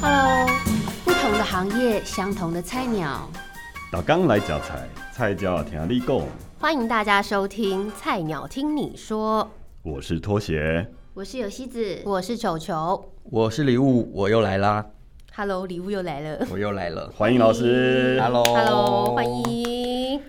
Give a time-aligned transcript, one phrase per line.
[0.00, 0.48] Hello，
[1.04, 3.30] 不同的行业，相同的菜鸟，
[3.92, 6.20] 打刚来夹菜，菜椒听你讲。
[6.58, 9.48] 欢迎大家收听《菜鸟听你说》，
[9.88, 10.84] 我是拖鞋，
[11.14, 13.12] 我是有西子，我是球球。
[13.30, 14.84] 我是礼物，我又来啦
[15.36, 16.44] ，Hello，礼物又来了。
[16.50, 17.12] 我又来了。
[17.16, 18.18] 欢迎老师。
[18.20, 19.24] Hello Hello，欢。
[19.24, 20.20] 迎。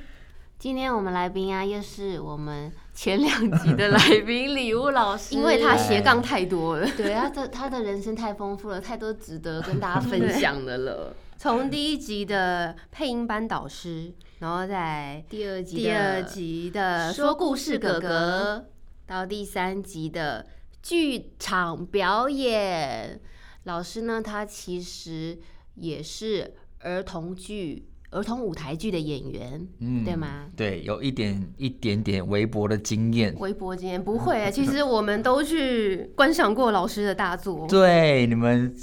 [0.60, 11.14] 今天我们来宾啊，又是我们前两集的来宾礼物老师， 因为他斜杠太多了， 对，他的他的人生太丰富了，太多值得跟大家分享的了。
[11.38, 18.66] 从第一集的配音班导师，然后在第二集第二集的说故事哥哥，
[19.06, 20.48] 到第三集的
[20.82, 23.20] 剧场表演。
[23.66, 25.38] 老师呢，他其实
[25.74, 30.46] 也是儿童剧、儿童舞台剧的演员，嗯对吗？
[30.56, 33.36] 对，有一点一点点微薄的经验。
[33.40, 37.68] 微薄经验不会欸，其实我们都去观赏过老师的大作。
[37.68, 38.74] 对，你们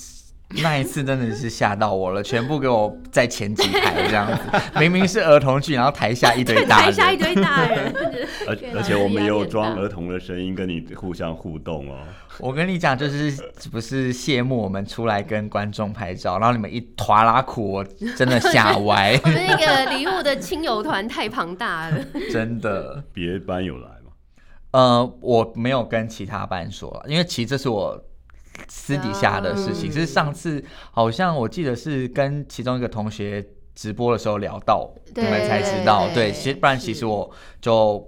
[0.62, 4.42] 那一次真的是吓到我了，全部给我在前几排这样子。
[4.78, 7.17] 明明是儿童剧，然后台下一堆大人台下一。
[7.17, 7.94] 堆大人，
[8.48, 11.98] 而而且我们也有装儿童的声音跟你互相互动哦。
[12.39, 13.33] 我跟你讲，就是
[13.70, 17.84] 不是谢幕我们出来跟观众拍照，然后你们一拖拉苦，我
[18.16, 21.98] 真的吓 歪，我们那个礼物的亲友团太庞大了。
[22.33, 23.05] 真的。
[23.12, 24.11] 别班有来吗？
[24.72, 28.03] 呃，我没有跟其他班说，因为其实这是我
[28.69, 29.91] 私底下的事情。
[29.91, 36.06] 嗯是上次好像我记得是跟其中一个同学直播的时候聊到，你对们才知道。
[36.09, 38.06] 对对，其实不然其实我就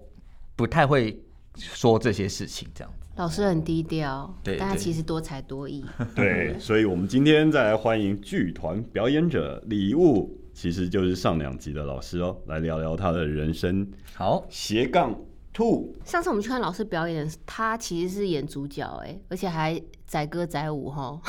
[0.56, 1.23] 不太会
[1.56, 3.09] 说这些事情，这样子。
[3.17, 5.84] 老师很低调，对但他其实多才多艺。
[6.17, 15.17] 对，所以我们今天再来欢迎剧团表演者礼物，其实就是上两集的老师哦，来聊聊他的人生好，斜杠
[15.53, 15.95] 兔。
[16.05, 21.20] 上次我们去看老师表演，他其实是演主角哎，而且还载歌载舞哈。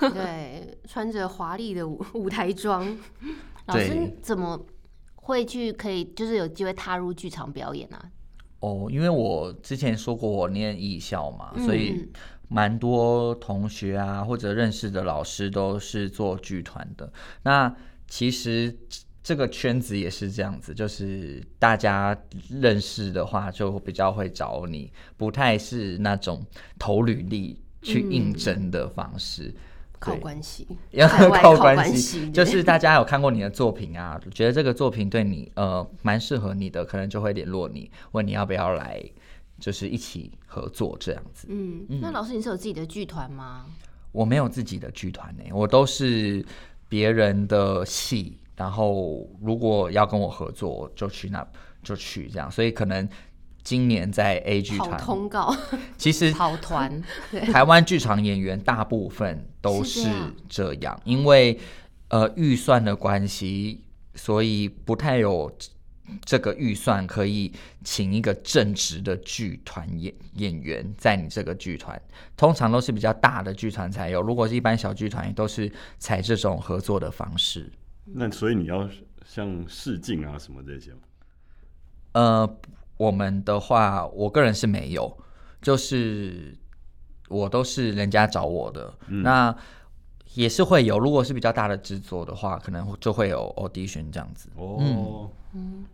[0.12, 2.84] 对，穿着华丽的舞舞台装。
[3.66, 4.58] 老师对怎么
[5.16, 8.10] 会去可以就是有机会踏入剧场表演啊？
[8.60, 12.08] 哦，因为我之前说过我念艺校嘛，嗯所以
[12.48, 17.12] 蛮多同学啊或者认识的老师都是做剧团的。
[17.42, 17.72] 那
[18.08, 18.74] 其实
[19.22, 22.16] 这个圈子也是这样子，就是大家
[22.48, 26.42] 认识的话就比较会找你，不太是那种
[26.78, 27.60] 投履历
[27.92, 29.54] 去应征的方式。
[30.00, 32.30] 靠对关系，要 靠靠关系。
[32.30, 39.02] 就是大家有看过你的作品啊，觉得这个作品对你呃蛮适合你的，可能就会联络你，问你要不要来，
[39.58, 41.48] 就是一起合作这样子。
[41.50, 43.66] 嗯，那老师你是有自己的剧团吗？
[44.12, 46.46] 我没有自己的剧团呢，我都是
[46.88, 51.44] 别人的戏，然后如果要跟我合作，就去那
[51.82, 53.08] 就去这样，所以可能
[53.62, 55.56] 今年在 A 剧跑团，通告、
[55.96, 57.02] 其实 跑团，
[57.52, 60.34] 台湾剧场演员大部分都是是这样。
[60.48, 61.58] 这样，因为
[62.08, 65.52] 呃预算的关系，所以不太有
[66.24, 67.52] 这个预算可以
[67.84, 72.00] 请一个正职的剧团演演员在你这个剧团，
[72.34, 77.70] 通常都是比较大的剧团才有，如果是一般小剧团，也都是采这种合作的方式。
[78.06, 78.88] 那所以你要
[79.26, 81.00] 像试镜啊什么这些吗？
[82.12, 82.58] 呃，
[82.98, 85.16] 我们的话，我个人是没有，
[85.62, 86.54] 就是
[87.28, 89.56] 我都是人家找我的，那
[90.34, 90.98] 也是会有。
[90.98, 94.50] 如果是比较大的制作的话，可能就会有 audition 这样子。
[94.56, 95.30] 哦，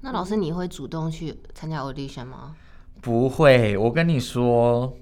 [0.00, 2.56] 那老师你会主动去参加 audition 吗？
[3.00, 4.97] 不会，我跟你说，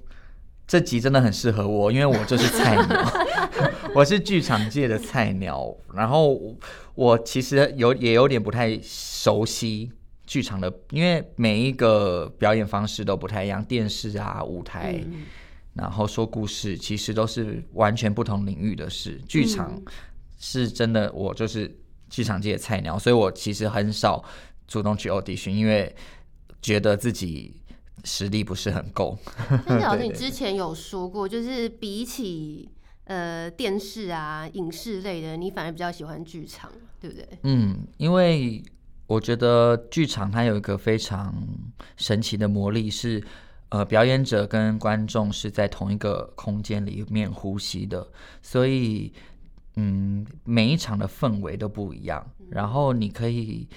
[0.67, 3.13] 这集真的很适合我，因为我就是菜鸟，
[3.95, 5.73] 我是剧场界的菜鸟。
[5.93, 6.37] 然后
[6.95, 9.91] 我其实有也有点不太熟悉
[10.25, 15.25] 剧场的，因为每一个表演方式都不太一样，电视啊、舞台，嗯
[15.73, 19.19] 然后说故事，其实都是完全不同领域的事。
[19.27, 19.81] 剧场
[20.37, 21.75] 是真的，我就是
[22.11, 24.23] 剧场界的菜鸟，所以我其实很少
[24.67, 25.95] 主动去 audition，因为
[26.61, 27.55] 觉得自己
[28.03, 29.17] 实力不是很够。
[29.65, 32.69] 那老师，你之前有说过，就是比起
[33.05, 36.71] 呃电视啊、影视类的，你反而比较喜欢剧场，
[37.01, 37.27] 对不对？
[37.41, 38.61] 嗯，因为
[39.07, 41.33] 我觉得剧场它有一个非常
[41.97, 43.23] 神奇的魔力是。
[43.69, 48.07] 呃，表演者跟观众是在同一个空间里面呼吸的，
[48.39, 49.11] 所以
[49.77, 52.23] 嗯，每一场的氛围都不一样。
[52.51, 53.67] 然后你可以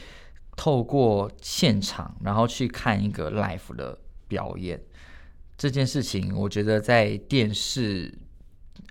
[0.54, 4.78] 透过现场，然后去看一个 live 的表演，
[5.56, 8.12] 这件事情我觉得在电视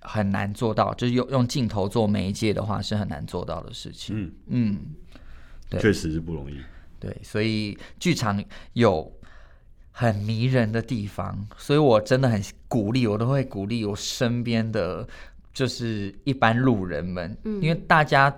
[0.01, 4.17] 很难做到，就是用用镜头做媒介的话是很难做到的事情。
[4.17, 4.79] 嗯，嗯，
[5.69, 6.59] 对确实是不容易。
[6.99, 9.11] 对，所以剧场有
[9.91, 15.07] 很迷人的地方，所以我真的很鼓励，我都会鼓励我身边的，
[15.53, 18.33] 就是一般路人们，嗯因为大家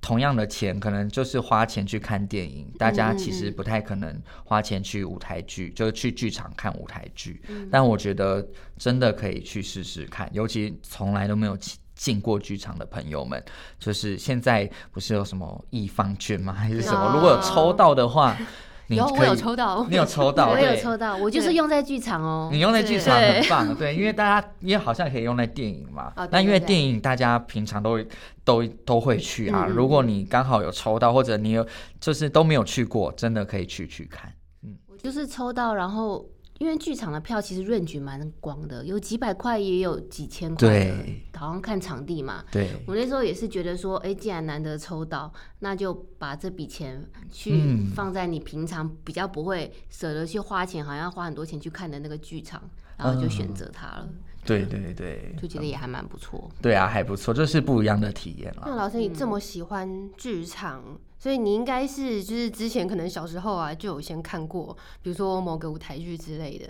[0.00, 7.42] 同样的钱，可能就是花钱去看电影，大家其实不太可能花钱去舞台剧，就是去剧场看舞台剧。
[7.70, 11.56] 但我觉得真的可以去试试看，尤其从来都没有
[11.96, 13.42] 进过剧场的朋友们，
[13.80, 16.52] 就是现在不是有什么易方券吗？
[16.52, 17.10] 还是什么？
[17.14, 18.36] 如果有抽到的话。
[18.88, 22.48] 有我有抽到，你有抽到， 我有抽到，我就是用在剧场哦。
[22.52, 26.12] 你用在剧场很棒， 对，因为大家因为好像可以用在电影嘛。
[26.30, 27.98] 那因为电影大家平常都
[28.44, 29.66] 都都会去啊。
[29.66, 31.66] 如果你刚好有抽到，或者你有
[32.00, 34.32] 就是都没有去过，真的可以去去看。
[34.62, 36.24] 嗯，我就是抽到，然后。
[36.58, 40.68] 因为剧场的票其实润局蛮广的，有几百块，也有几千块。
[40.68, 40.94] 的，
[41.36, 42.44] 好像看场地嘛。
[42.50, 42.70] 对。
[42.86, 52.62] 我那时候也是觉得说，哎，既然难得抽到，那就把这笔钱去放在你平常比较不会舍得去花钱，好像要花很多钱去看的那个剧场，
[52.96, 54.08] 然后就选择它了。
[54.44, 55.34] 对对对。
[55.40, 56.50] 就觉得也还蛮不错。
[56.62, 58.62] 对啊，还不错，这是不一样的体验了。
[58.66, 60.82] 那老师，你这么喜欢剧场？
[61.18, 66.66] 所以你应该是就是之前可能小时候啊就有先看过，比如说某个舞台剧之类的。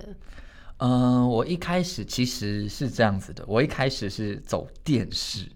[0.79, 5.51] 嗯，我一开始其实是这样子的，我一开始是走电视，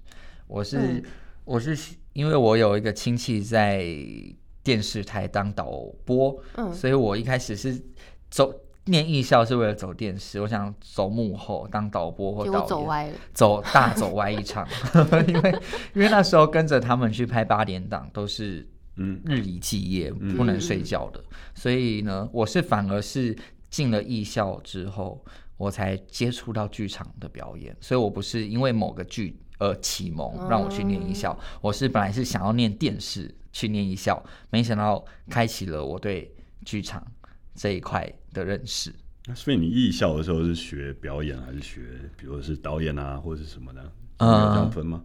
[0.47, 1.05] 我是
[1.45, 1.77] 我是
[2.15, 3.85] 因为我有一个亲戚在
[4.63, 5.71] 电视台当导
[6.07, 7.79] 播，嗯，所以我一开始是
[8.31, 8.51] 走
[8.87, 14.67] 念艺校是为了走电视，我想走幕后当导播或导演，走歪了，走大走歪一场，
[15.29, 15.51] 因为
[15.95, 18.67] 因为那时候跟着他们去拍八点档都是。
[19.03, 21.25] 嗯，日以继夜不能睡觉的，
[21.55, 23.35] 所以呢，我是反而是
[23.71, 25.25] 进了艺校之后，
[25.57, 36.31] 我才接触到剧场的表演，所以我不是因为某个剧而启蒙让我去念艺校，我是本来是想要念电视去念艺校，没想到开启了我对
[36.67, 37.03] 剧场
[37.55, 38.95] 这一块的认识。
[39.35, 41.81] 所以你艺校的时候是学表演还是学，
[42.19, 43.81] 比如是导演啊，或者是什么的？
[43.83, 45.03] 有这样分吗？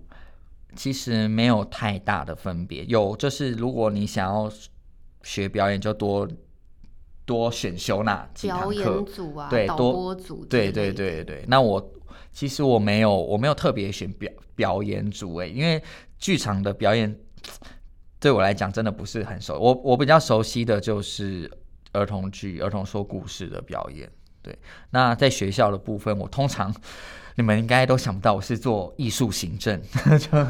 [0.75, 4.51] 其实没有太大的分别，有就是如果你想要
[5.23, 6.27] 学表演，就多
[7.25, 9.05] 多选修那几堂课，
[9.49, 11.43] 对，多组，对对对对。
[11.47, 11.93] 那我
[12.31, 15.81] 其实我没有，我没有特别选表表演组诶，因为
[16.19, 17.17] 剧场的表演
[18.19, 19.57] 对我来讲真的不是很熟。
[19.59, 21.49] 我我比较熟悉的就是
[21.93, 24.09] 儿童剧、儿童说故事的表演。
[24.41, 24.55] 对，
[24.91, 26.73] 那在学校的部分，我通常。
[27.35, 29.81] 你们应该都想不到我是做艺术行政，
[30.17, 30.47] 就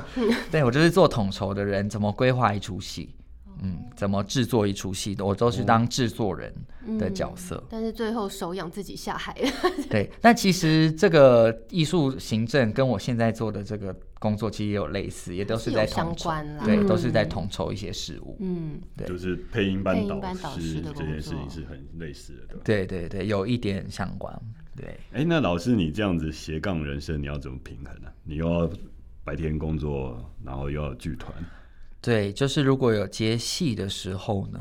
[0.51, 3.15] 对我就是做统筹的人，怎么规划一出戏，
[3.63, 6.53] 嗯，怎么制作一出戏的，我都是当制作人
[6.99, 7.63] 的角色。
[7.69, 9.49] 但是最后手痒自己下海了。
[9.89, 16.29] 对，但其实这个艺术行政跟我现在做的这个工作其实也有类似，也都是在统筹，
[16.63, 18.37] 对，都是在统筹一些事物。
[18.41, 20.21] 嗯，对，就是配音班导
[20.51, 24.39] 师这件事情是很类似的，对对对，有一点相关。
[24.75, 28.09] 对，哎，那老师，你这样子斜杠人生，你要怎么平衡呢？
[28.23, 28.69] 你又要
[29.23, 31.33] 白天工作，然后又要剧团。
[32.01, 34.59] 对，就是如果有接戏的时候呢，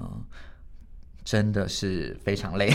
[1.25, 2.72] 真的是非常累。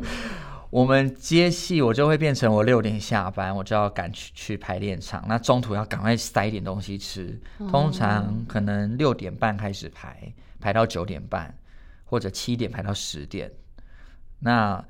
[0.68, 7.40] 我们接戏，我就会变成我六点下班，我就要赶去去排练场，那中途要赶快塞一点东西吃。
[7.70, 11.56] 通常可能六点半开始排，排到九点半，
[12.04, 13.50] 或者七点排到十点。
[14.40, 14.84] 那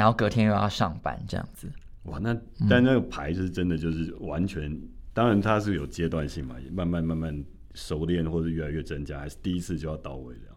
[0.00, 1.70] 然后隔天又要上班，这样子。
[2.04, 2.34] 哇，那
[2.70, 4.74] 但那个牌是真的，就是完全，
[5.12, 10.54] 当然它是有阶段性嘛，慢慢慢慢熟练或者越来越增加，还是第一次就要到位了？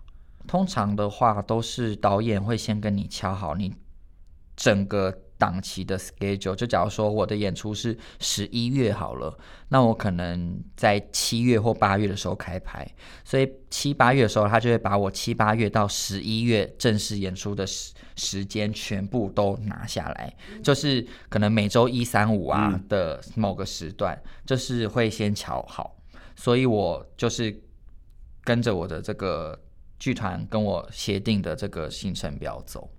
[0.48, 3.76] 通常的话，都是导演会先跟你敲好你
[4.56, 5.20] 整个。
[5.44, 12.90] 档期的 schedule，就假如说我的演出是十一月好了，那我可能在七月或八月的时候开拍，
[13.26, 20.34] 所以七八月的时候，他就会把我七八月到十一月正式演出的时时间全部都拿下来，
[20.64, 25.98] 就是可能每周一三五啊的某个时段，就是会先瞧好，
[26.38, 27.62] 所以我就是
[28.46, 29.60] 跟着我的这个
[30.00, 32.90] 剧团跟我协定的这个行程表走。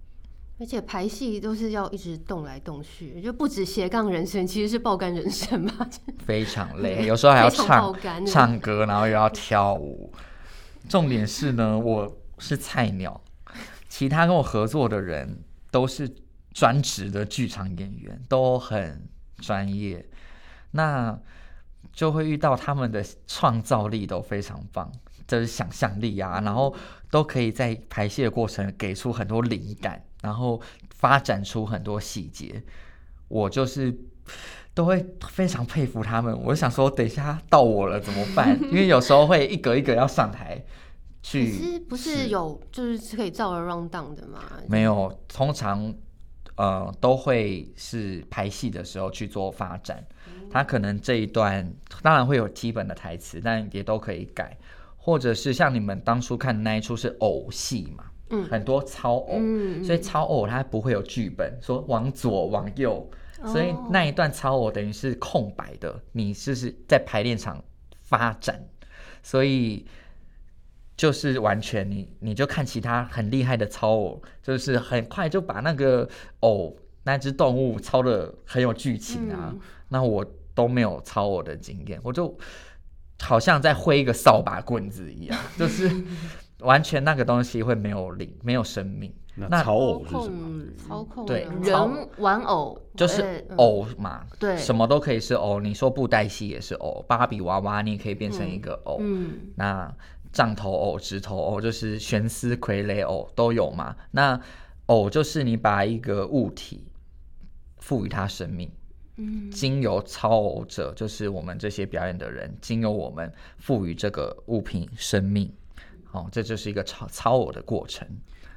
[0.64, 5.70] 而且排戏都是要一直动来动去，就不止斜杠人生，其实是爆肝人生嘛。
[6.24, 7.94] 非常累，有时候还要唱
[8.26, 10.10] 唱歌，然后又要跳舞。
[10.88, 13.20] 重点是呢，我是菜鸟，
[13.90, 15.38] 其他跟我合作的人
[15.70, 16.10] 都是
[16.54, 19.06] 专职的剧场演员，都很
[19.42, 20.08] 专业，
[20.70, 21.18] 那
[21.92, 24.90] 就会遇到他们的创造力都非常棒，
[25.26, 26.74] 就是想象力啊，然后
[27.10, 30.02] 都可以在排戏的过程给出很多灵感。
[30.22, 32.62] 然后发展出很多细节，
[33.28, 33.94] 我就是
[34.72, 36.34] 都会非常佩服他们。
[36.44, 38.58] 我想说，等一下到我了怎么办？
[38.72, 40.64] 因为有时候会一格一格要上台，
[41.22, 41.52] 去。
[41.52, 44.40] 可是不是有就是可以照着 round down 的吗？
[44.66, 45.94] 没有，通常
[46.56, 50.02] 呃都会是拍戏的时候去做发展。
[50.50, 54.56] 他可能这一段当然会有基本的台词，但也都可以改，
[55.04, 59.38] 或者是像你们当初看的那一出是偶戏嘛，嗯，很多超偶，
[59.84, 63.06] 所以超偶它不会有剧本说往左往右，
[63.44, 67.62] 所以那一段超偶等于是空白的，你就是在排练场
[68.00, 68.66] 发展，
[69.22, 69.84] 所以
[70.96, 76.08] 就是完全你你就看其他很厉害的超偶，就是很快就把那个
[76.40, 79.54] 偶那只动物超的很有剧情啊，
[79.90, 80.24] 那我。
[80.56, 82.32] 都没有超偶的经验，我就
[83.20, 85.90] 好像在挥一个扫把棍子一样， 就是
[86.60, 89.12] 完全那个东西会没有灵，没有生命。
[89.36, 90.64] 那草偶是什么？
[90.76, 95.58] 操控对人玩偶就是偶嘛，对，什么都可以是偶。
[95.58, 98.98] 你说布袋戏也是偶，芭比娃娃你也可以变成一个偶。
[99.00, 99.92] 嗯，那
[100.32, 103.96] 杖头偶、直头偶就是悬丝傀儡偶都有嘛。
[104.12, 104.40] 那
[104.86, 106.86] 偶就是你把一个物体
[107.78, 108.70] 赋予它生命。
[109.16, 115.52] 嗯，经由操偶者，就是我们这些表演的人，经由我们赋予这个物品生命，
[116.10, 118.04] 哦，这就是一个操操偶的过程。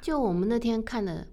[0.01, 1.27] 就我们那天看的，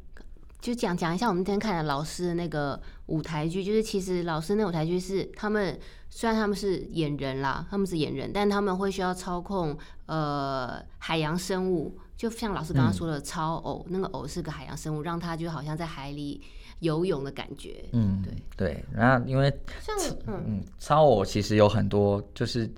[0.60, 16.42] 就讲讲一下我们那天看的老师的那个舞台剧，就是其实老师那舞台剧是他们虽然他们是演人啦，他们是演人，但他们会需要操控呃海洋生物，就像老师刚刚说的超偶，那个偶是个海洋生物，让他就好像在海里。
[16.80, 18.34] 游泳的感觉，嗯，对。
[18.56, 22.70] 对，然后因为像嗯，超偶其实有很多就是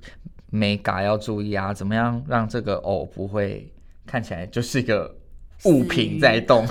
[0.51, 3.71] 美感要注意啊，怎么样让这个偶不会
[4.07, 5.15] 看起来就是一个
[5.65, 6.67] 物品在动，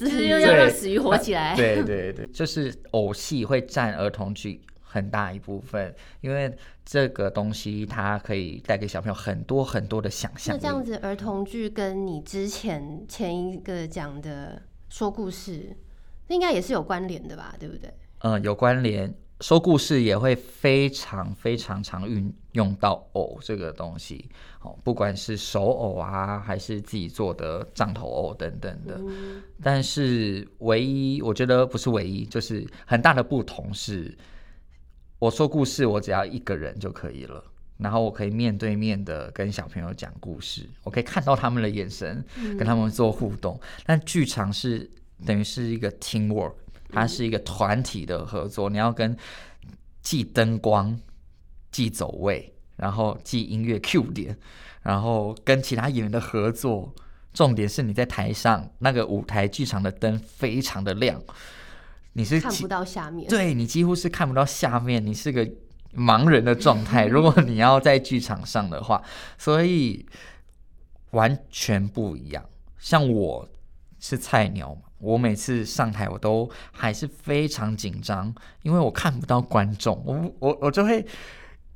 [0.00, 6.52] 就是 要让死鱼活起来，对对对，就是偶戏会占儿童剧很大一部分，因为
[6.84, 10.56] 这个东西它可以带给小朋友很多很多的想象。
[10.56, 15.76] 那这样子，儿童剧跟你之前前一个讲的说故事。
[16.26, 17.92] 那应该也是有关联的吧，对不对？
[18.18, 19.12] 嗯，有关联。
[19.40, 28.98] 说故事也会非常非常常运用到偶这个东西，哦，不管是手偶啊，还是自己做的杖头偶等等的。
[29.60, 34.16] 但是唯一我觉得不是唯一，就是很大的不同是，
[35.18, 37.44] 我说故事我只要一个人就可以了，
[37.76, 42.24] 然后我可以面对面的跟小朋友讲故事，我可以看到他们的眼神，
[42.56, 43.60] 跟他们做互动。
[43.84, 44.88] 但剧场是。
[45.26, 46.54] 等于是一个 team work，
[46.90, 48.70] 它是一个团体的合作。
[48.70, 49.16] 你要跟
[50.02, 50.98] 记灯光、
[51.70, 54.36] 记走位，然后记音乐 Q 点，
[54.82, 56.94] 然后跟其他演员的合作。
[57.32, 61.20] 重点是你在台上那个舞台剧场的灯非常的亮，
[62.12, 63.28] 你是看不到下面。
[63.28, 65.44] 对你几乎是看不到下面，你是个
[65.96, 67.06] 盲人的状态。
[67.10, 69.02] 如果你要在剧场上的话，
[69.36, 70.06] 所以
[71.10, 72.48] 完全不一样。
[72.78, 73.48] 像我
[73.98, 74.82] 是菜鸟嘛。
[75.04, 81.04] 我每次上台，我都还是非常紧张，因为我看不到观众，我我我就会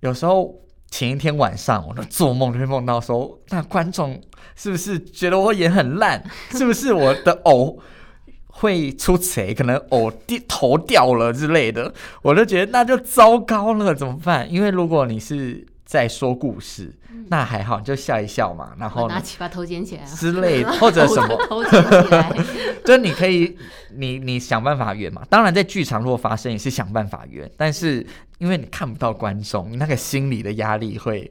[0.00, 0.54] 有时候
[0.90, 4.20] 前一天晚上，我都做梦就会梦到说，那观众
[4.56, 6.24] 是不是觉得我演很烂？
[6.52, 7.78] 是不是我的偶
[8.48, 9.54] 会出贼？
[9.54, 11.92] 可能偶掉头掉了之类的，
[12.22, 14.50] 我就觉得那就糟糕了，怎么办？
[14.50, 16.94] 因为如果你是在说故事。
[17.30, 22.30] 那还好，就笑一笑嘛，然后拿起把头捡起来之类， 或者什么头捡起来，
[22.84, 23.56] 就你可以，
[23.94, 25.26] 你你想办法圆嘛。
[25.30, 31.30] 当然，在剧场如果发生也是想办法圆，但是因为你看不到观众，那个心理的压力会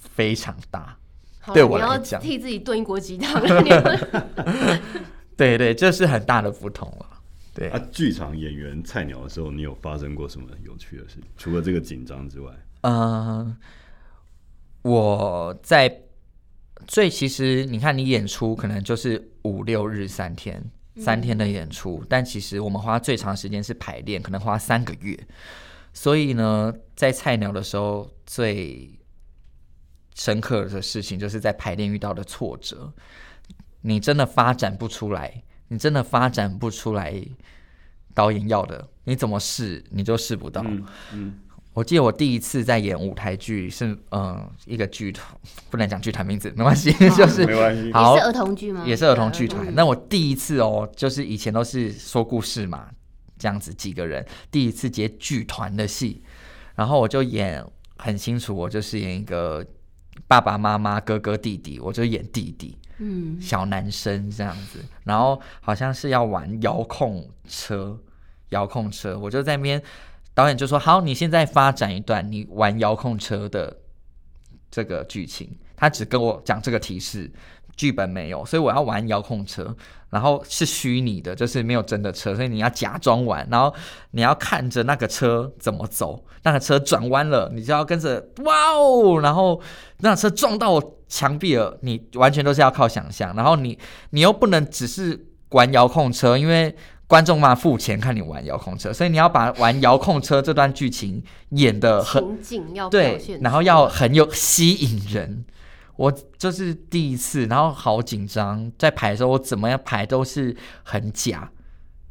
[0.00, 0.96] 非常大。
[1.54, 3.40] 对我来讲，替自己炖一锅鸡汤。
[5.36, 7.06] 对对，这是很大的不同了。
[7.54, 11.22] 对啊，剧场演员菜鸟的时候，你有发生过什么有趣的事情？
[11.36, 12.52] 除了这个紧张之外，
[12.82, 13.56] 嗯。
[14.82, 16.02] 我在
[16.86, 20.64] 最其实，你看你演出可能就是五六日三天，
[20.98, 25.18] 三天的演出，但其实我们花最长时间是排练，可能花三个月。
[25.92, 28.96] 所以呢，在菜鸟的时候，最
[30.14, 32.92] 深刻的事情就是在排练遇到的挫折，
[33.80, 37.20] 你真的发展不出来，你真的发展不出来
[38.14, 40.62] 导演要的，你怎么试你就试不到，
[41.12, 41.40] 嗯。
[41.76, 47.92] 我记得我第一次在演舞台剧是嗯一个剧团，不能讲剧团名字，没关系 就是没关系。
[47.92, 48.82] 好，是儿童剧吗？
[48.86, 49.74] 也是儿童剧团。
[49.74, 52.88] 那我第一次哦，就是以前都是说故事嘛，
[53.38, 56.22] 这样子几个人，第一次接剧团的戏，
[56.76, 57.62] 然后我就演
[57.98, 59.62] 很清楚，我就是演一个
[60.26, 68.00] 爸爸妈妈、哥哥、弟弟，我就演弟弟，嗯，小男生这样子，然后好像是要玩遥控车，
[68.48, 69.82] 遥控车，我就在那边。
[70.36, 73.74] 导演就说：“好，你现在发展一段你玩遥控车的
[74.70, 75.48] 这个剧情。
[75.74, 77.30] 他只跟我讲这个提示，
[77.74, 79.74] 剧本没有，所以我要玩遥控车，
[80.10, 83.74] 然后是虚拟的，就是没有真的车，所以你要假装玩，然后
[84.10, 89.58] 你要看着那个车怎么走，那个车转弯了，你就要跟着哇哦，然后
[90.00, 90.78] 那车撞到
[91.08, 93.78] 墙壁了，你完全都是要靠想象，然后你
[94.10, 96.76] 你又不能只是玩遥控车，因为。
[97.08, 102.36] 观众嘛付钱看你玩遥控车，所以你要把玩遥控车这段剧情演的很
[102.90, 105.44] 对，然后要很有吸引人。
[105.94, 111.50] 我就是第一次，然后好紧张，在排的时候我怎么样排都是很假。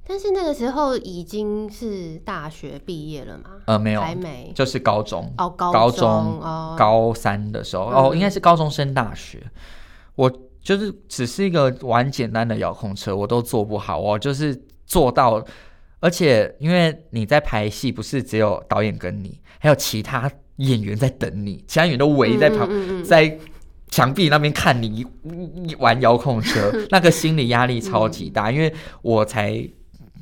[0.08, 3.50] 但是那个时候已经是大学毕业了嘛？
[3.66, 6.40] 呃，没有，还没，就是高中哦，高中
[6.78, 9.44] 高三的时候哦，应该是高中升大学。
[10.16, 14.58] 我就是只是一个玩简单的遥控车，我都做不好，我就是。
[14.86, 15.44] 做到，
[16.00, 23.38] 而且因为你在排戏，不是只有导演跟你，还有其他演员在等你，其他演员都围在旁，在
[23.90, 25.06] 墙壁那边看你
[25.80, 28.52] 玩遥控车，那个心理压力超级大。
[28.52, 29.68] 因为我才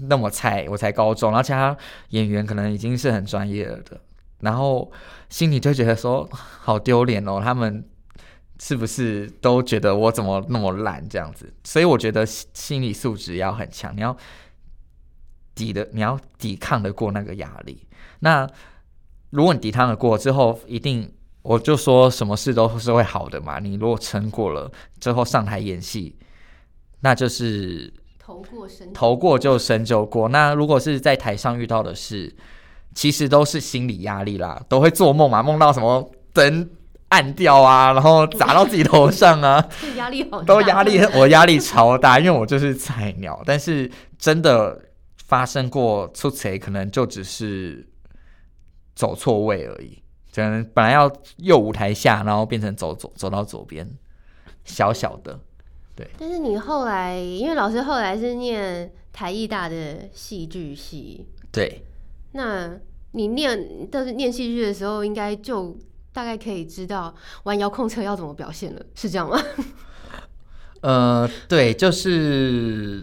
[0.08, 1.76] 那么菜，我才高中，然后其他
[2.10, 4.00] 演员可能已经是很专业了的，
[4.40, 4.92] 然后
[5.30, 7.84] 心里就觉得说好丢脸哦，他们
[8.60, 11.54] 是不是都觉得我怎么那么烂这样子？
[11.64, 14.16] 所以我觉得心理素质要很强，你要。
[15.56, 17.86] 抵的，你要抵抗得过那个压力。
[18.20, 18.48] 那
[19.32, 23.60] 如果你抵抗得过之后，一定我就说什么事都是会好的嘛。
[23.60, 26.16] 你如果撑过了之后上台演戏，
[27.02, 30.30] 那就是头过身头过就身就过。
[30.30, 32.34] 那如果是在台上遇到的事，
[32.96, 36.70] 其实都是心理压力啦，都会做梦嘛，梦到什么灯
[37.10, 39.68] 暗掉啊，然后砸到自己头上啊，
[39.98, 43.42] 压力好，都压力，我压力超大，因为我就是菜鸟。
[43.46, 44.80] 但是真的。
[45.34, 47.88] 发生过出错，可能就只是
[48.94, 49.98] 走错位而已。
[50.32, 53.98] 可能本来要右舞台下，然后变成走走走到左边，
[54.64, 55.40] 小小的。
[55.96, 56.08] 对。
[56.20, 61.84] 但是你后来，因为老师后来是念台艺大的戏剧系，对。
[62.34, 62.70] 那
[63.14, 65.76] 你念，但是念戏剧的时候，应该就
[66.12, 67.12] 大概可以知道
[67.46, 69.42] 玩遥控车要怎么表现了，是这样吗？
[70.82, 73.02] 呃，对，就是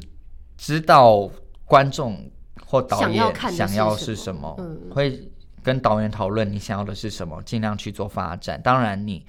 [0.57, 1.29] 知道。
[1.71, 2.29] 观众
[2.67, 4.59] 或导演想要是什么，
[4.91, 5.31] 会
[5.63, 8.61] 跟导演讨论你想要的是什么，尽量去做发展。
[8.61, 9.25] 当然，你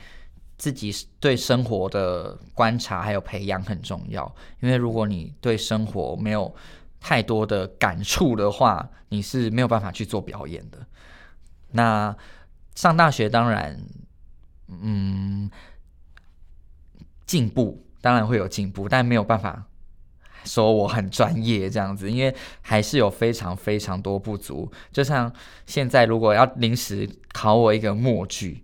[0.57, 6.51] 自己对生活的观察还有培养很重要，因为如果你对生活没有
[6.99, 10.79] 太多的感触的话，你是没有办法去做表演的。
[11.69, 12.15] 那
[12.73, 13.79] 上大学当然，
[14.67, 15.47] 嗯，
[17.27, 19.63] 进步当然会有进步，但没有办法。
[20.43, 24.71] 说我很专业这样子， 因为还是有非常非常多不足。
[24.91, 25.31] 就像
[25.65, 28.63] 现在，如果要临时考我一个默剧，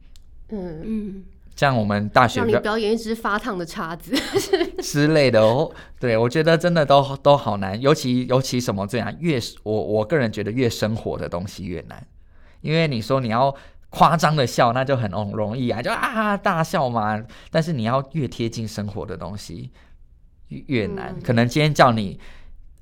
[0.50, 1.24] 嗯嗯，
[1.56, 4.14] 像我们大学让你表演一只发烫的叉子
[4.82, 7.80] 之类的哦，对我觉得真的都都好难。
[7.82, 12.06] 尤其尤其什么这样，越我我个人觉得越生活的东西越难，
[12.62, 13.54] 因为你说你要
[13.90, 17.24] 夸张的笑，那就很容容易啊，就啊大笑嘛。
[17.50, 19.72] 但是你要越贴近生活的东西。
[20.50, 22.20] 越难，可能今天叫你，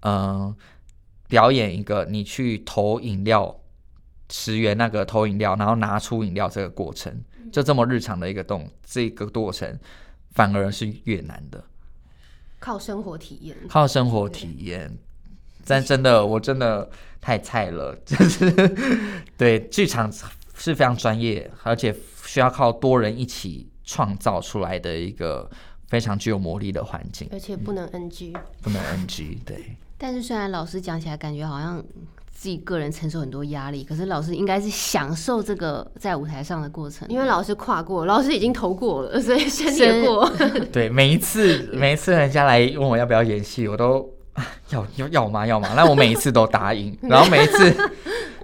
[0.02, 0.56] 嗯，
[1.28, 3.60] 表演一个你去投饮料，
[4.30, 9.80] 十元那个投饮料，然后拿出饮料这个过程，就这么日常的一个动，这个过程
[10.32, 11.64] 反而是越难的。
[12.60, 14.96] 靠生活体验，靠生活体验，
[15.66, 16.88] 但真的我真的
[17.20, 20.12] 太菜了， 就是对剧场
[20.56, 25.50] 是非常专业，而且需要靠多人一起创造出来的一个。
[25.88, 29.76] 非常具有魔力的环境，而且不能 NG，不能 NG，对。
[29.98, 31.82] 但是虽然老师讲起来感觉好像
[32.34, 40.30] 自己个人承受很多压力，可是老师应该是享受这个在舞台上的过程，因为老师跨过，老师已经投过了，所以先接过。
[40.72, 44.08] 对，每一次每一次人家来问我要不要演戏，我都
[44.70, 45.70] 要要要吗要吗？
[45.76, 47.92] 那我每一次都答应， 然后每一次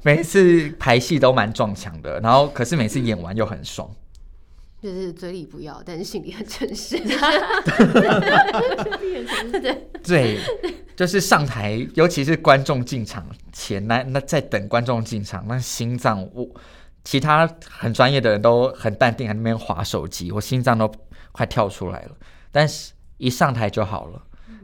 [0.03, 3.89] 每一次排戏都蛮撞墙的，然后可是每次演完又很爽。
[4.81, 6.97] 就是嘴里不要，但是心里很诚实。
[10.03, 10.39] 对，
[10.95, 16.49] 就是上台，尤其是观众进场前，那那在等观众进场，那心脏我
[17.03, 20.91] 其他很专业的人都很淡定，在那边划手机，我心脏都
[21.31, 22.17] 快跳出来了。
[22.51, 24.19] 但是一上台就好了，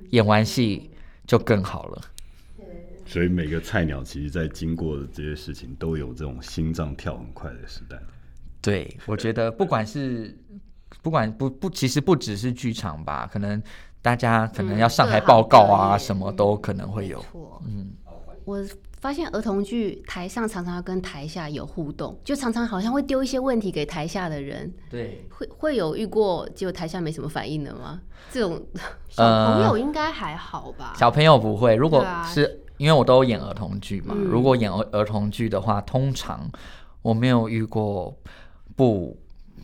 [0.10, 0.90] 演完戏
[1.28, 2.02] 就更好了。
[3.06, 8.00] 所以每个菜鸟其实，在经过这些事情，都有这种心脏跳很快的时代。
[8.62, 10.38] 对，我觉得不管是
[11.02, 13.62] 不管不不，其实不只是剧场吧，可能
[14.02, 17.24] 大家可能要上台报告啊，什么都可能会有。
[17.66, 17.92] 嗯，
[18.46, 18.64] 我
[19.00, 24.74] 发现儿童剧台上常常要跟台下有互动，就常常好像会丢一些问题给台下的人。
[24.90, 28.02] 对，会会有遇过，结果台下没什么反应的吗？
[28.32, 28.62] 这种
[29.08, 30.94] 小朋友应该还好吧？
[30.98, 31.76] 小朋友不会。
[31.76, 36.50] 如果是因为我都演儿童剧嘛，如果演儿儿童剧的话，通常
[37.04, 38.18] 我没有遇过
[38.78, 39.18] 不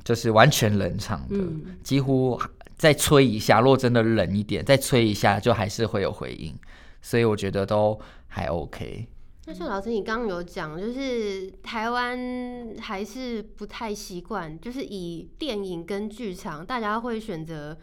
[0.04, 1.38] 就是完全冷场的，
[1.82, 2.38] 几乎
[2.76, 6.54] 再吹一下，如果真的冷一点，再吹一下，就还是会有回应。
[7.02, 7.97] 所以我觉得都
[8.28, 9.08] 还 OK。
[9.45, 17.78] 那像老师，你刚刚有讲，就是台湾还是不太习惯，就是以电影跟剧场，大家会选择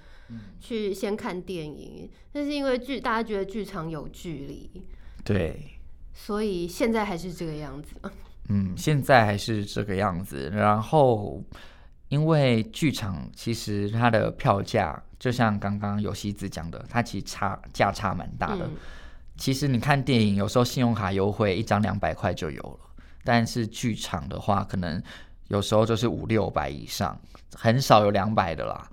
[0.59, 4.71] 去先看电影，那是因为剧大家觉得剧场有距离，
[5.23, 5.79] 对，
[6.14, 7.95] 所以现在还是这个样子。
[8.52, 10.50] 嗯，现在还是这个样子。
[10.52, 11.40] 然后，
[12.08, 18.68] 因为剧场其实它的票价，就像刚刚有西子讲的，它其实差价差蛮大的。
[19.36, 22.78] 其实你看电影，有时候信用卡优惠一张两百块就有了，
[23.22, 25.00] 但是剧场的话，可能
[25.46, 27.16] 有时候就是五六百以上，
[27.54, 28.90] 很少有两百的啦。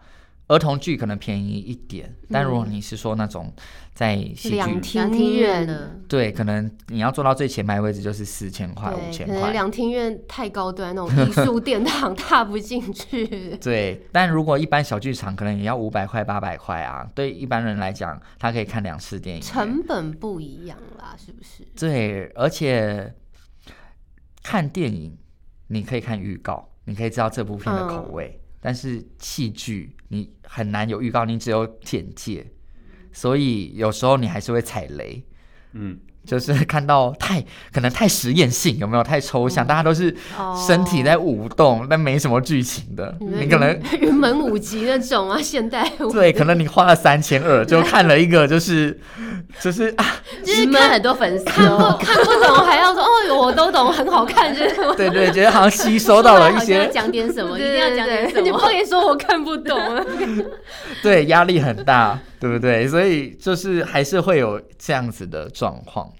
[0.47, 3.53] 儿童剧可能便宜一点，但如果你是说那种
[3.93, 9.51] 在戏剧两厅院的，对，可能你要坐到最前排位置就是四千块、五千块。
[9.51, 13.57] 两厅院太高端，那种艺术殿堂踏不进去。
[13.61, 17.05] 对，但如果一般小剧场可能也要五百块、八百块啊。
[17.13, 21.67] 对一般人来讲，他可以看两次电影，成本不一样啦，是不是？
[21.75, 23.13] 对，而且
[24.41, 25.17] 看电影
[25.67, 28.39] 你可以看预告，你可以知道这部片的口味。
[28.59, 32.45] 但是戏剧你很难有预告，你只有简介，
[33.11, 35.23] 所以有时候你还是会踩雷，
[35.73, 35.99] 嗯。
[36.27, 37.41] 就是 看到太
[37.73, 39.65] 可能太实验性，有没有太抽象？
[39.65, 40.13] 大家都是
[40.67, 43.15] 身体在舞动，但没什么剧情的。
[43.19, 46.11] 你可能 云门舞集那种啊，现代舞。
[46.11, 48.99] 对，可能你花了三千二就看了一个，就是
[49.61, 50.05] 就是啊，
[50.43, 58.41] 就是看很多粉丝看不看不懂，还要说哦，我都懂，很好看，就是对对，觉得好像吸收到了一些，讲点什么，一定要讲点什么。
[58.41, 60.03] 你不可以说我看不懂啊。
[61.01, 62.87] 对，压力很大，对不对？
[62.87, 66.11] 所以就是还是会有这样子的状况。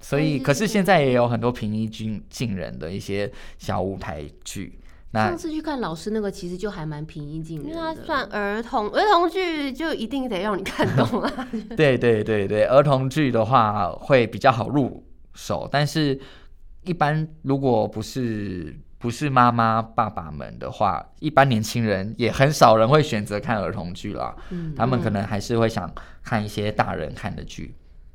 [0.00, 4.78] 所以，可是现在也有很多平易近近人的一些小舞台剧。
[5.12, 11.48] 那上次去看老师那个，其实就还蛮平易近人，因为它算儿童儿童剧，就一定得让你看懂啊。
[11.76, 15.04] 对对对对，儿童剧的话会比较好入
[15.34, 16.18] 手，但是
[16.84, 24.34] 一般如果不是不是妈妈爸爸们的话，一般年轻人也很少人会选择看儿童剧啦。
[24.50, 27.74] 嗯，他们可能还是会想看一些大人看的剧。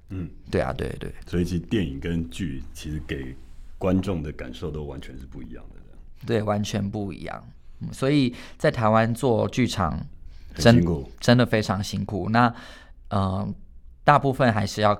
[0.09, 3.35] 嗯，对啊，对对，所以其实电影跟剧其实给
[3.77, 5.81] 观众的感受都完全是不一样的，
[6.25, 7.43] 对，完全不一样。
[7.91, 9.99] 所以在台湾做剧场，
[10.55, 10.81] 真
[11.19, 12.29] 真的非常辛苦。
[12.29, 12.51] 那
[13.09, 13.53] 嗯，
[14.05, 14.97] 大部分还是要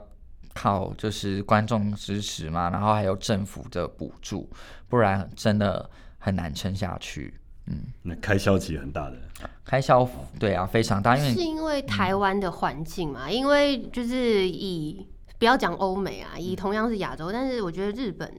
[0.58, 4.50] 靠就是观众支持嘛，然后还有政府的补助，
[4.90, 7.36] 不然真的很难撑下去。
[7.68, 9.18] 嗯，那开销其实很大的，
[9.64, 15.06] 开销对啊，非常大，因为是因为台湾的环境嘛，因为就是以
[15.38, 18.34] 不要讲欧美啊，以同样是亚洲，但是我觉得日本、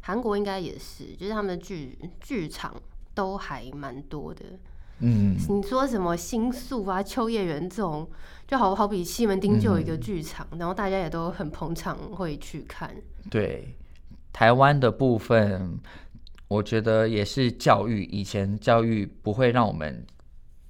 [0.00, 2.74] 韩国应该也是，就是他们的剧剧场
[3.14, 4.44] 都还蛮多的。
[4.98, 8.10] 嗯，你说什么新宿啊、秋叶原这种，
[8.46, 12.94] 就好好比西门町就有一个剧场，然后大家也都很捧场会去看。
[13.30, 13.74] 对，
[14.32, 15.78] 台湾的部分。
[16.48, 20.06] 我觉得也是教育，以前教育不会让我们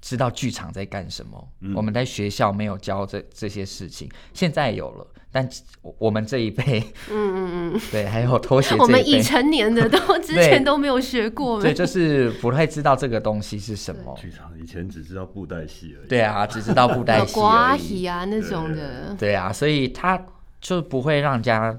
[0.06, 5.48] 知道剧场在干什么，我们在学校没有教这这些事情，现在有了，但
[5.98, 6.78] 我们这一辈，
[7.10, 14.16] 嗯嗯嗯， 对，还有拖鞋，我们已成年的都之前都没有学过，对，就是不太知道这个东西是什么。
[14.16, 18.06] 剧场以前只知道布袋戏而已，对啊，只知道布袋戏而已。
[18.06, 20.24] 啊那种的，对啊，所以他
[20.60, 21.76] 就不会让人家。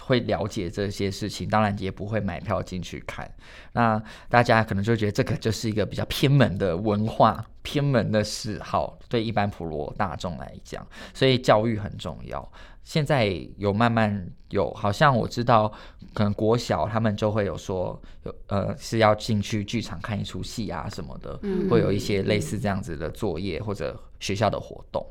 [0.00, 3.30] 会了解这些事情，当然也不会买票进去看。
[3.72, 12.52] 那大家可能就觉得这个就是一个比较偏门的文化、偏门的嗜好，对一般普罗大众来讲，所以教育很重要。
[12.82, 15.72] 现在有慢慢有，好像我知道，
[16.14, 25.04] 可能国小他们就会有说，有呃是要进去剧场看一出戏啊什么的，会有一些类似这样子的作业或者学校的活动。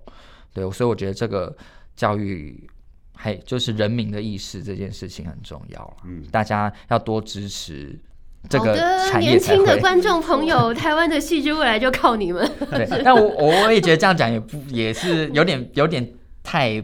[0.54, 1.56] 对，所以我觉得这个
[1.96, 2.70] 教育。
[3.16, 7.98] 还就是人民的意识这件事情很重要嗯，大家要多支持
[8.48, 8.76] 这个
[9.10, 9.30] 产业。
[9.32, 12.48] 年轻的观众朋友， 台湾的戏剧未来就靠你们。
[12.70, 16.08] 对，但我我也觉得这样讲也不也是有点有点
[16.44, 16.84] 太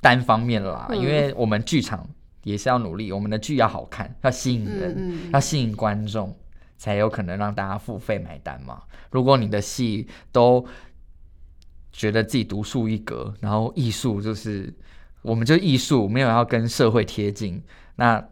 [0.00, 2.08] 单方面了，因为我们剧场
[2.44, 6.36] 也是要努力，我们的剧要好看，要吸引人，要吸引观众，
[6.78, 8.82] 才有可能让大家付费买单嘛。
[9.10, 10.64] 如果你的戏都
[11.90, 14.72] 觉得自己独树一格，然后艺术就是。
[15.22, 17.62] 我们就艺术没有要跟社会贴近，
[17.96, 18.22] 那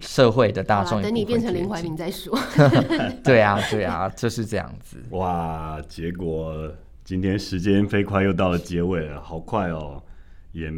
[0.00, 2.36] 社会的大众等你变成林怀民再说。
[3.22, 4.96] 对啊，对啊，就是这样子。
[5.10, 6.72] 哇，结果
[7.04, 10.02] 今天时间飞快又到了结尾了，好快哦！
[10.52, 10.72] 也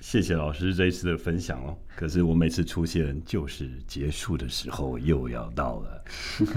[0.00, 1.76] 谢谢老师这一次的分享哦。
[1.96, 6.04] 可是我每次出现，就是结束的时候又要到了。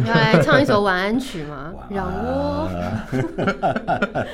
[0.05, 1.73] 要 来唱一首晚安曲吗？
[1.89, 2.69] 让我。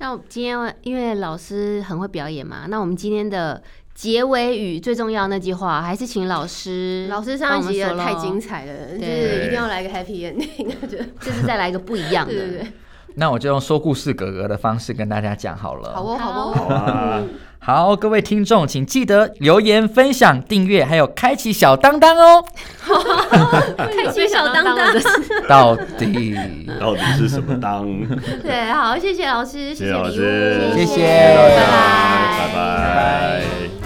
[0.00, 3.62] 那今天因为老师很会表演嘛，那我们今天的
[3.94, 7.06] 结尾语最重要那句话，还是请老师。
[7.10, 10.72] 老师上一集太精彩了，就是一定要来个 happy ending，
[11.20, 12.32] 就是再来一个不一样的。
[12.32, 12.72] 对 对对。
[13.16, 15.92] 那我就用说故事哥哥的方式跟大家讲好了。
[15.92, 17.28] 好哦，好哦。
[17.72, 22.44] 好，各位听众，请记得留言、分享、订阅，还有开启小当当哦。
[23.76, 24.76] 开启小当当，
[25.48, 26.36] 到底
[26.80, 27.86] 到底是什么当？
[28.42, 33.79] 对，好，谢谢老师，谢谢老师，谢谢，拜拜，拜拜。